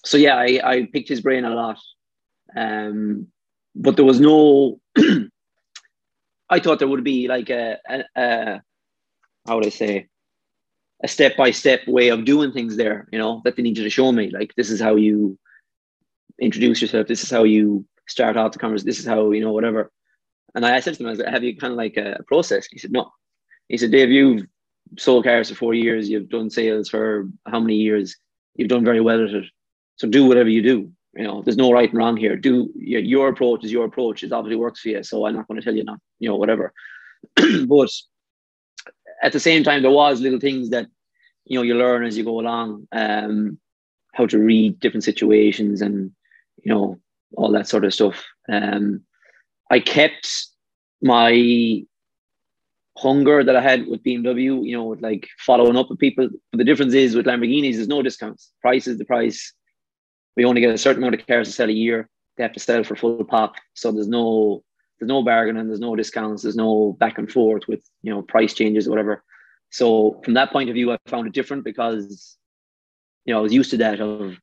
[0.05, 1.79] so yeah, I, I picked his brain a lot.
[2.57, 3.29] Um,
[3.75, 4.81] but there was no
[6.51, 7.79] I thought there would be like a,
[8.17, 8.63] a,
[9.49, 10.09] how would I say,
[11.03, 13.91] a step by step way of doing things there, you know, that they needed to
[13.91, 14.31] show me.
[14.31, 15.39] Like, this is how you
[16.41, 17.07] introduce yourself.
[17.07, 18.87] This is how you start out the conversation.
[18.87, 19.91] This is how, you know, whatever.
[20.55, 22.67] And I said to him, I like, have you kind of like a, process?
[22.67, 23.11] He said, no.
[23.69, 24.47] He said, Dave, you've
[24.99, 26.09] sold cars for four years.
[26.09, 28.17] You've done sales for how many years?
[28.57, 29.45] You've done very well at it.
[29.97, 30.91] So do whatever you do.
[31.15, 32.37] You know, there's no right and wrong here.
[32.37, 34.23] Do your, your approach is your approach.
[34.23, 35.03] It obviously works for you.
[35.03, 36.73] So I'm not going to tell you not, you know, whatever.
[37.67, 37.91] but
[39.23, 40.87] at the same time, there was little things that
[41.45, 43.59] you know you learn as you go along, um,
[44.15, 46.11] how to read different situations and
[46.63, 46.99] you know
[47.37, 48.25] all that sort of stuff.
[48.49, 49.03] Um,
[49.71, 50.29] I kept
[51.03, 51.85] my
[52.97, 56.29] hunger that I had with BMW, you know, with like following up with people.
[56.51, 58.53] But the difference is with Lamborghinis, there's no discounts.
[58.61, 59.53] Price is the price.
[60.37, 62.09] We only get a certain amount of cars to sell a year.
[62.37, 63.55] They have to sell for full pop.
[63.75, 64.63] So there's no
[64.99, 68.55] there's no bargaining, there's no discounts, there's no back and forth with you know price
[68.55, 69.25] changes or whatever.
[69.71, 72.37] So from that point of view, I found it different because
[73.25, 74.37] you know I was used to that of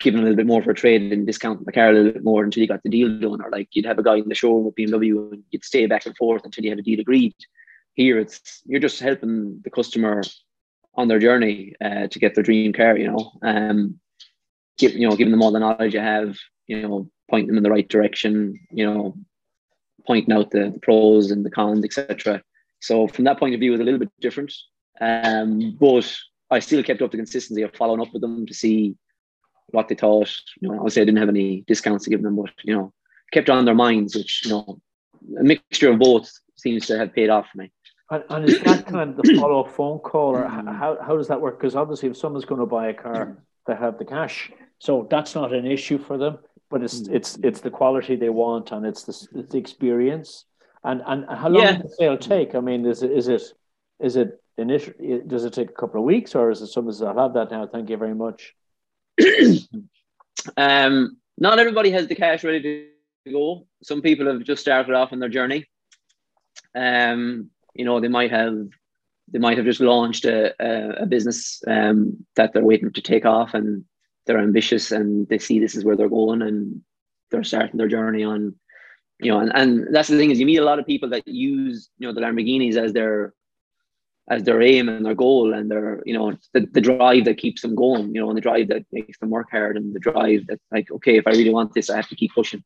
[0.00, 2.24] giving a little bit more for a trade and discounting the car a little bit
[2.24, 4.34] more until you got the deal done, or like you'd have a guy in the
[4.34, 7.34] showroom with BMW and you'd stay back and forth until you had a deal agreed.
[7.94, 10.22] Here, it's you're just helping the customer
[10.94, 12.96] on their journey uh, to get their dream car.
[12.96, 14.00] You know, um,
[14.78, 16.36] give you know giving them all the knowledge you have.
[16.66, 18.58] You know, point them in the right direction.
[18.70, 19.14] You know,
[20.06, 22.42] pointing out the, the pros and the cons, etc.
[22.80, 24.52] So from that point of view, it was a little bit different.
[25.00, 26.10] Um, but
[26.50, 28.96] I still kept up the consistency of following up with them to see,
[29.72, 30.32] what they thought.
[30.60, 32.92] You know, obviously I didn't have any discounts to give them, but you know,
[33.32, 34.80] kept on their minds, which you know,
[35.38, 37.72] a mixture of both seems to have paid off for me.
[38.10, 41.28] And, and is that kind of the follow up phone call, or how, how does
[41.28, 41.58] that work?
[41.58, 45.34] Because obviously, if someone's going to buy a car, they have the cash, so that's
[45.34, 46.38] not an issue for them.
[46.70, 47.14] But it's mm.
[47.14, 50.44] it's it's the quality they want, and it's the, it's the experience.
[50.84, 51.72] And and how long yeah.
[51.72, 52.54] does the sale take?
[52.54, 53.42] I mean, is it is it
[53.98, 55.20] is it initially?
[55.26, 57.50] Does it take a couple of weeks, or is it something that I'll have that
[57.50, 57.66] now?
[57.66, 58.54] Thank you very much.
[60.56, 62.62] um, not everybody has the cash ready
[63.24, 63.66] to go.
[63.82, 65.66] Some people have just started off on their journey.
[66.74, 68.68] Um, you know, they might have
[69.32, 73.24] they might have just launched a, a, a business um, that they're waiting to take
[73.24, 73.84] off, and
[74.26, 76.82] they're ambitious and they see this is where they're going, and
[77.30, 78.54] they're starting their journey on.
[79.22, 81.28] You know, and, and that's the thing is you meet a lot of people that
[81.28, 83.34] use you know the Lamborghinis as their
[84.30, 87.62] as their aim and their goal and their you know the, the drive that keeps
[87.62, 90.46] them going you know and the drive that makes them work hard and the drive
[90.46, 92.62] that like okay if i really want this i have to keep pushing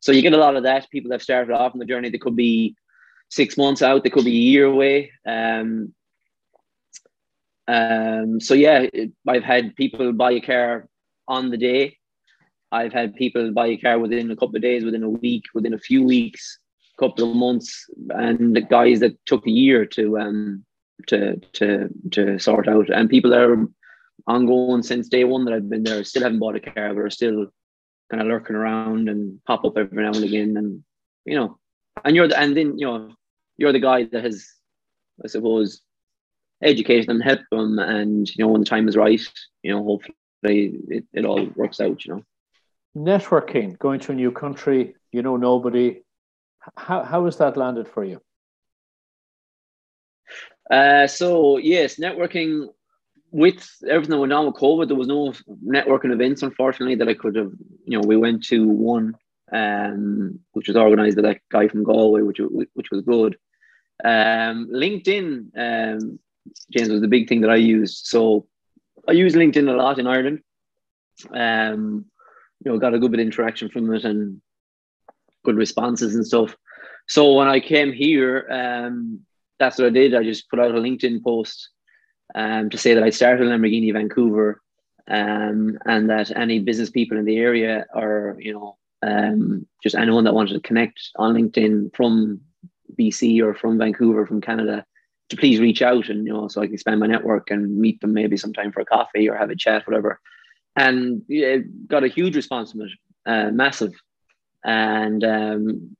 [0.00, 2.18] so you get a lot of that people that started off on the journey they
[2.18, 2.74] could be
[3.30, 5.92] six months out they could be a year away um,
[7.68, 8.86] um, so yeah
[9.28, 10.88] i've had people buy a car
[11.28, 11.96] on the day
[12.72, 15.74] i've had people buy a car within a couple of days within a week within
[15.74, 16.58] a few weeks
[16.98, 20.64] couple of months and the guys that took a year to um,
[21.06, 22.90] to to to sort out.
[22.90, 23.66] And people that are
[24.26, 27.10] ongoing since day one that I've been there still haven't bought a car, but are
[27.10, 27.46] still
[28.10, 30.56] kind of lurking around and pop up every now and again.
[30.56, 30.84] And
[31.24, 31.58] you know,
[32.04, 33.12] and you're the and then you know
[33.56, 34.46] you're the guy that has,
[35.22, 35.80] I suppose,
[36.64, 39.20] educated them, help them, and you know when the time is right,
[39.62, 40.14] you know, hopefully
[40.88, 42.04] it, it all works out.
[42.04, 42.22] You know,
[42.96, 46.02] networking, going to a new country, you know nobody.
[46.76, 48.20] How how has that landed for you?
[50.70, 52.68] Uh, so yes, networking
[53.30, 55.34] with everything that went on with COVID, there was no
[55.66, 57.52] networking events, unfortunately, that I could have.
[57.84, 59.16] You know, we went to one,
[59.52, 62.38] um, which was organised by that guy from Galway, which
[62.74, 63.36] which was good.
[64.02, 66.18] Um, LinkedIn, um,
[66.70, 68.06] James, was the big thing that I used.
[68.06, 68.46] So
[69.08, 70.40] I use LinkedIn a lot in Ireland.
[71.32, 72.06] Um,
[72.64, 74.40] you know, got a good bit of interaction from it and
[75.44, 76.56] good responses and stuff.
[77.06, 79.20] So when I came here, um,
[79.58, 80.14] that's what I did.
[80.14, 81.68] I just put out a LinkedIn post
[82.34, 84.62] um, to say that I started Lamborghini Vancouver
[85.08, 90.24] um, and that any business people in the area or, you know, um, just anyone
[90.24, 92.40] that wanted to connect on LinkedIn from
[92.98, 94.86] BC or from Vancouver, from Canada,
[95.30, 98.00] to please reach out and, you know, so I can expand my network and meet
[98.00, 100.20] them maybe sometime for a coffee or have a chat, whatever.
[100.76, 102.90] And it got a huge response from it,
[103.26, 103.92] uh, massive.
[104.64, 105.96] And um,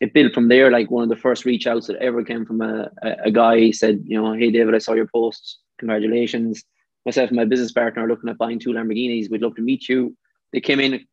[0.00, 0.70] it built from there.
[0.70, 2.90] Like one of the first reach outs that ever came from a,
[3.24, 5.58] a, guy said, you know, hey David, I saw your post.
[5.78, 6.64] Congratulations.
[7.04, 9.30] Myself and my business partner are looking at buying two Lamborghinis.
[9.30, 10.16] We'd love to meet you.
[10.52, 11.04] They came in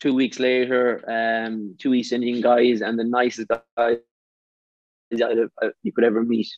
[0.00, 3.98] two weeks later, um, two East Indian guys and the nicest guys
[5.10, 6.48] you could ever meet.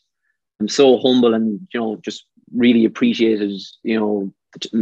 [0.61, 4.33] I'm so humble and you know just really appreciated you know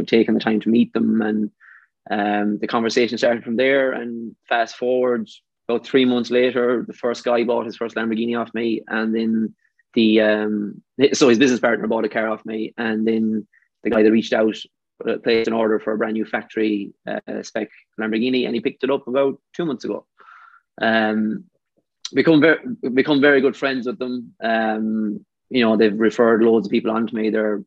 [0.06, 1.50] taking the time to meet them and
[2.10, 3.92] um, the conversation started from there.
[3.92, 5.28] And fast forward
[5.68, 9.54] about three months later, the first guy bought his first Lamborghini off me, and then
[9.94, 10.82] the um,
[11.12, 13.46] so his business partner bought a car off me, and then
[13.82, 14.56] the guy that reached out
[15.08, 18.84] uh, placed an order for a brand new factory uh, spec Lamborghini, and he picked
[18.84, 20.06] it up about two months ago.
[20.80, 21.44] Um,
[22.12, 22.58] become very
[22.92, 24.34] become very good friends with them.
[24.42, 27.30] Um, you know, they've referred loads of people onto me.
[27.30, 27.62] They're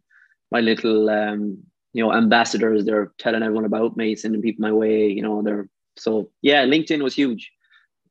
[0.51, 2.85] my little um, you know ambassadors.
[2.85, 5.07] They're telling everyone about me, sending people my way.
[5.07, 6.65] You know, they're so yeah.
[6.65, 7.51] LinkedIn was huge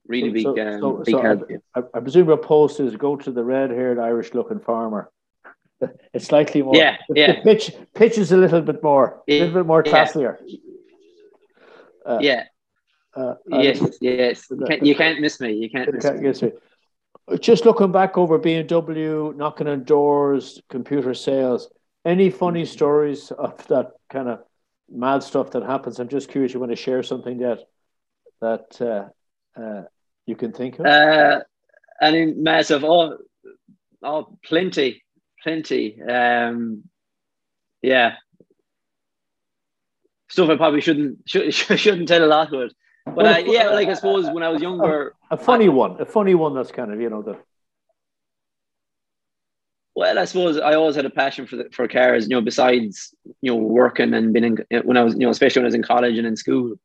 [0.08, 3.30] really big, so, um, so, big so I, I, presume your post is go to
[3.30, 5.10] the red-haired Irish-looking farmer.
[6.12, 6.76] it's slightly more.
[6.76, 7.32] Yeah, the, yeah.
[7.32, 10.38] The pitch pitch is a little bit more, a little bit more tasselier.
[12.04, 12.44] Uh, yeah.
[13.14, 14.46] Uh, yes, yes.
[14.50, 15.52] You can't, you can't, miss me.
[15.52, 16.48] You can't, can't miss me.
[16.48, 16.54] me.
[17.40, 21.68] Just looking back over BMW, knocking on doors, computer sales.
[22.04, 24.40] Any funny stories of that kind of
[24.88, 25.98] mad stuff that happens?
[25.98, 26.54] I'm just curious.
[26.54, 27.58] You want to share something that
[28.40, 29.82] that uh, uh,
[30.26, 30.86] you can think of?
[30.86, 31.40] Uh,
[32.00, 33.18] any massive, oh,
[34.04, 35.02] oh, plenty,
[35.42, 36.00] plenty.
[36.02, 36.84] Um,
[37.82, 38.16] yeah,
[40.28, 42.72] stuff I probably shouldn't should, shouldn't tell a lot of it.
[43.04, 46.00] But well, uh, yeah, like I suppose when I was younger, a, funny I, one,
[46.00, 47.38] a funny one that's kind of you know the.
[49.94, 52.24] Well, I suppose I always had a passion for the, for cars.
[52.28, 55.60] You know, besides you know working and being in, when I was you know especially
[55.60, 56.76] when I was in college and in school,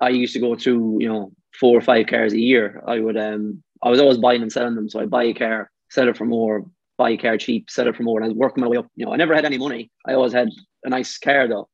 [0.00, 2.82] I used to go through you know four or five cars a year.
[2.86, 4.88] I would um I was always buying and selling them.
[4.88, 6.66] So I buy a car, sell it for more,
[6.98, 8.88] buy a car cheap, sell it for more, and I was working my way up.
[8.96, 9.90] You know, I never had any money.
[10.06, 10.48] I always had
[10.84, 11.68] a nice car though.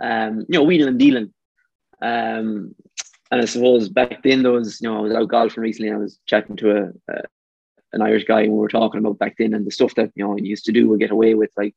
[0.00, 1.32] um, you know, wheeling and dealing.
[2.02, 2.74] Um,
[3.30, 5.92] and I suppose back then there was, you know, I was out golfing recently.
[5.92, 7.22] I was chatting to a, a
[7.92, 10.24] an Irish guy and we were talking about back then and the stuff that you
[10.24, 11.50] know you used to do or get away with.
[11.56, 11.74] Like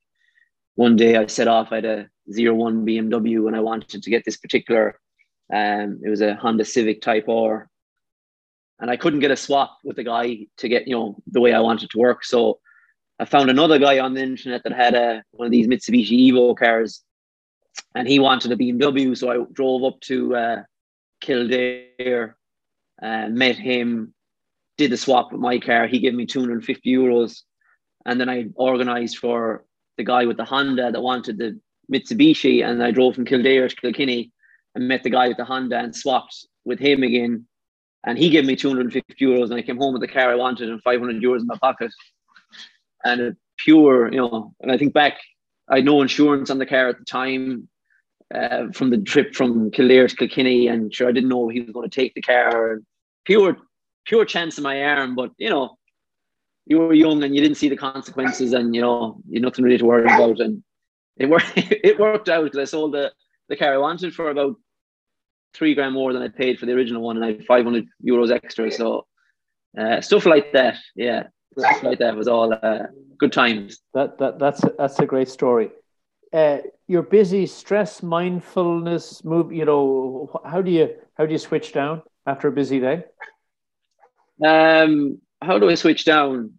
[0.75, 4.25] one day I set off at a zero one BMW and I wanted to get
[4.25, 4.99] this particular.
[5.53, 7.69] Um, it was a Honda Civic Type R,
[8.79, 11.53] and I couldn't get a swap with the guy to get you know the way
[11.53, 12.23] I wanted to work.
[12.23, 12.59] So
[13.19, 16.57] I found another guy on the internet that had a one of these Mitsubishi Evo
[16.57, 17.03] cars,
[17.95, 19.17] and he wanted a BMW.
[19.17, 20.63] So I drove up to uh,
[21.21, 22.35] Kildare
[23.01, 24.13] and uh, met him,
[24.77, 25.87] did the swap with my car.
[25.87, 27.41] He gave me 250 euros.
[28.05, 29.65] And then I organized for
[29.97, 31.59] the guy with the Honda that wanted the
[31.91, 32.65] Mitsubishi.
[32.65, 34.31] And I drove from Kildare to Kilkenny
[34.75, 37.45] and met the guy with the Honda and swapped with him again.
[38.03, 39.45] And he gave me 250 euros.
[39.45, 41.91] And I came home with the car I wanted and 500 euros in my pocket.
[43.03, 45.19] And a pure, you know, and I think back,
[45.67, 47.69] I had no insurance on the car at the time
[48.33, 51.71] uh, from the trip from Kildare to Kilkenny, and sure I didn't know he was
[51.71, 52.81] going to take the car.
[53.25, 53.57] Pure,
[54.05, 55.77] pure chance in my arm, but you know,
[56.65, 59.77] you were young and you didn't see the consequences, and you know, you're nothing really
[59.77, 60.39] to worry about.
[60.39, 60.63] And
[61.17, 61.51] it worked.
[61.55, 63.11] it worked out because I sold the
[63.49, 64.55] the car I wanted for about
[65.53, 68.31] three grand more than I paid for the original one, and I had 500 euros
[68.31, 68.71] extra.
[68.71, 69.05] So
[69.77, 72.83] uh, stuff like that, yeah, stuff like that was all uh,
[73.17, 73.79] good times.
[73.93, 75.71] That that that's that's a great story.
[76.33, 79.51] Uh, you're busy, stress, mindfulness, move.
[79.51, 83.03] You know, how do you how do you switch down after a busy day?
[84.43, 86.53] Um, how do I switch down?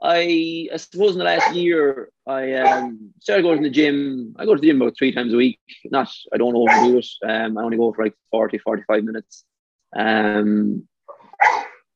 [0.00, 4.36] I, I suppose in the last year I um, started going to the gym.
[4.38, 5.58] I go to the gym about three times a week.
[5.86, 7.08] Not I don't overdo it.
[7.26, 9.44] Um, I only go for like 40, 45 minutes.
[9.96, 10.86] Um,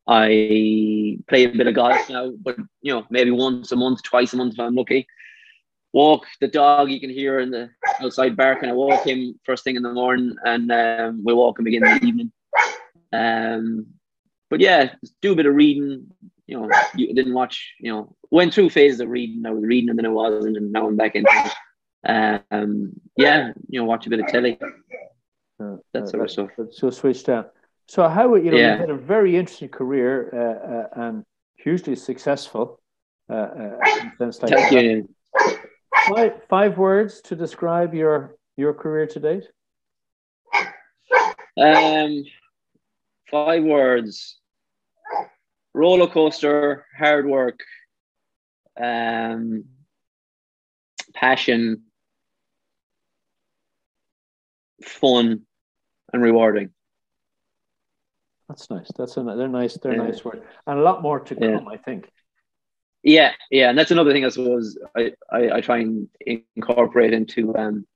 [0.09, 4.33] I play a bit of golf now, but you know maybe once a month, twice
[4.33, 5.07] a month if I'm lucky
[5.93, 8.69] walk the dog you can hear in the outside barking.
[8.69, 11.99] I walk him first thing in the morning and um, we walk him again in
[11.99, 12.33] the evening.
[13.13, 13.87] Um,
[14.49, 16.09] but yeah, do a bit of reading.
[16.47, 17.75] You know, you didn't watch.
[17.79, 19.47] You know, went through phases of reading.
[19.47, 21.53] I was reading and then I wasn't, and now I'm back into it.
[22.51, 24.59] Um, yeah, you know, watch a bit of telly.
[25.63, 26.51] Uh, that sort uh, of stuff.
[26.73, 27.47] So switch down.
[27.87, 28.75] So how you know yeah.
[28.75, 31.25] you had a very interesting career uh, uh, and
[31.57, 32.81] hugely successful.
[33.29, 33.79] Uh, uh,
[34.19, 34.73] like Thank that.
[34.73, 35.09] you
[36.09, 39.45] five, five words to describe your your career to date.
[41.57, 42.25] Um,
[43.31, 44.39] five words:
[45.75, 47.61] roller coaster, hard work,
[48.81, 49.65] um,
[51.15, 51.83] passion,
[54.83, 55.43] fun,
[56.13, 56.71] and rewarding.
[58.49, 58.91] That's nice.
[58.97, 59.79] That's a they're nice.
[59.79, 60.03] They're yeah.
[60.03, 61.65] nice words, and a lot more to come.
[61.65, 61.71] Yeah.
[61.71, 62.11] I think.
[63.03, 66.09] Yeah, yeah, and that's another thing I suppose I, I, I try and
[66.57, 67.87] incorporate into um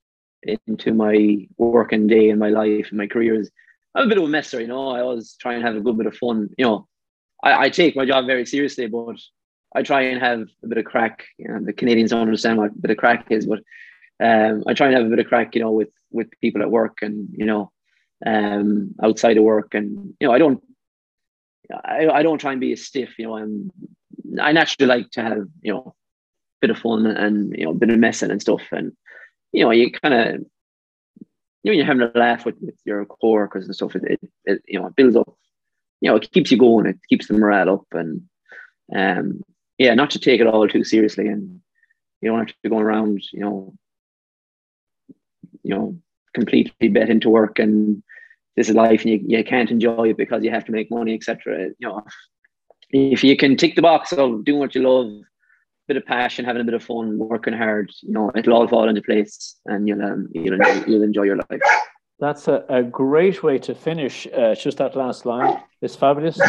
[0.43, 3.51] into my working day and my life and my career is
[3.95, 4.89] I'm a bit of a messer, you know.
[4.89, 6.49] I always try and have a good bit of fun.
[6.59, 6.89] You know,
[7.43, 9.17] I, I take my job very seriously, but
[9.75, 11.25] I try and have a bit of crack.
[11.39, 13.61] You know, the Canadians don't understand what a bit of crack is, but
[14.23, 16.71] um, I try and have a bit of crack, you know, with with people at
[16.71, 17.71] work and you know,
[18.27, 20.63] um, outside of work, and you know, I don't,
[21.73, 23.19] I, I don't try and be a stiff.
[23.19, 23.71] You know, I'm
[24.41, 27.75] I naturally like to have you know a bit of fun and you know a
[27.75, 28.93] bit of messing and stuff, and
[29.53, 30.41] you know you kind of
[31.63, 33.97] you know you're having a laugh with, with your coworkers and stuff.
[33.97, 35.35] It, it, it, you know it builds up,
[36.01, 36.87] you know it keeps you going.
[36.87, 38.23] It keeps the morale up, and
[38.95, 39.43] um
[39.79, 41.61] yeah, not to take it all too seriously, and
[42.21, 43.75] you don't have to go around you know
[45.63, 45.97] you know
[46.33, 48.03] completely bet into work and
[48.57, 51.15] this is life and you, you can't enjoy it because you have to make money
[51.15, 52.03] etc you know
[52.91, 55.23] if you can tick the box of doing what you love, a
[55.89, 58.89] bit of passion, having a bit of fun, working hard, you know, it'll all fall
[58.89, 61.61] into place, and you'll um, you'll enjoy, you'll enjoy your life.
[62.21, 64.27] That's a, a great way to finish.
[64.27, 66.41] Uh, just that last line is fabulous,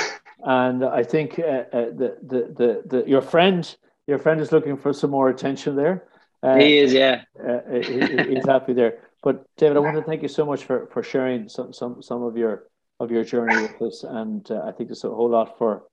[0.43, 3.75] and I think uh, uh, the, the, the the your friend
[4.07, 6.07] your friend is looking for some more attention there.
[6.43, 7.23] Uh, he is, yeah.
[7.43, 8.99] Uh, uh, he, he's happy there.
[9.23, 12.21] But David, I want to thank you so much for for sharing some some some
[12.23, 12.65] of your
[12.99, 15.83] of your journey with us, and I think there's a whole lot for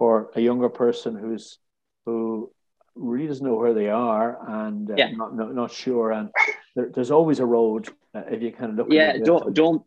[0.00, 1.58] for a younger person who's
[2.06, 2.50] who
[2.94, 4.28] really doesn't know where they are
[4.64, 5.10] and uh, yeah.
[5.10, 6.10] not, not, not sure.
[6.10, 6.30] And
[6.74, 9.82] there, there's always a road uh, if you kind of look yeah don't don't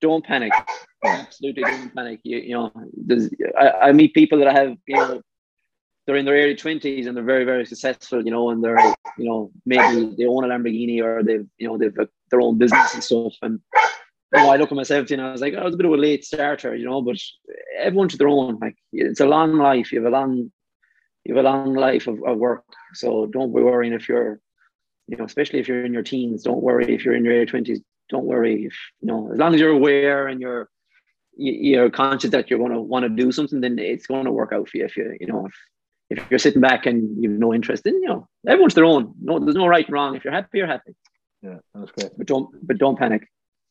[0.00, 0.52] don't panic.
[1.04, 2.20] Absolutely don't panic.
[2.22, 2.72] You, you know
[3.08, 3.28] there's
[3.58, 5.20] I, I meet people that I have you know
[6.06, 8.78] they're in their early 20s and they're very very successful you know and they're
[9.18, 11.96] you know maybe they own a lamborghini or they've you know they've
[12.30, 13.34] their own business and stuff.
[13.42, 13.60] And
[14.32, 15.86] you know, I look at myself and I was like, oh, I was a bit
[15.86, 17.16] of a late starter, you know, but
[17.76, 18.58] everyone to their own.
[18.60, 19.92] Like it's a long life.
[19.92, 20.52] You have a long,
[21.24, 22.64] you have a long life of, of work.
[22.94, 24.40] So don't be worrying if you're,
[25.08, 26.94] you know, especially if you're in your teens, don't worry.
[26.94, 28.66] If you're in your twenties, don't worry.
[28.66, 30.68] If you know, as long as you're aware and you're
[31.36, 34.52] you're conscious that you're going to want to do something, then it's going to work
[34.52, 34.84] out for you.
[34.84, 35.54] If you you know if
[36.10, 39.14] if you're sitting back and you've no interest, then you know everyone's their own.
[39.20, 40.14] No, there's no right and wrong.
[40.14, 40.94] If you're happy, you're happy.
[41.42, 42.12] Yeah, that's great.
[42.16, 43.26] But don't but don't panic.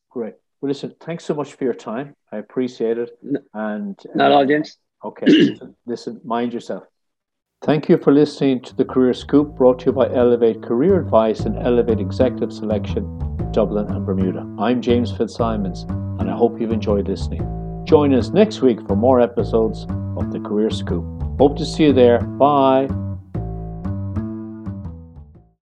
[0.09, 0.33] Great.
[0.61, 2.15] Well, listen, thanks so much for your time.
[2.31, 3.11] I appreciate it.
[3.53, 4.77] And not all, uh, James.
[5.03, 5.55] Okay.
[5.85, 6.83] listen, mind yourself.
[7.61, 11.41] Thank you for listening to the Career Scoop brought to you by Elevate Career Advice
[11.41, 13.03] and Elevate Executive Selection,
[13.51, 14.47] Dublin and Bermuda.
[14.59, 15.83] I'm James Fitzsimons,
[16.19, 17.83] and I hope you've enjoyed listening.
[17.85, 19.85] Join us next week for more episodes
[20.17, 21.03] of the Career Scoop.
[21.37, 22.19] Hope to see you there.
[22.19, 22.87] Bye.